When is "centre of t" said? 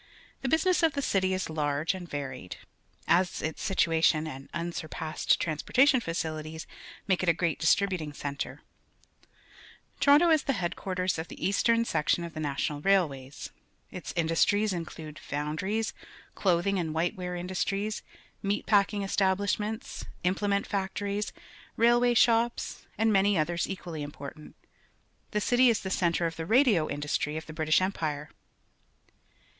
25.91-26.41